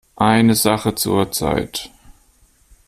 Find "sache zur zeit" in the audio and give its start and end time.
0.55-1.91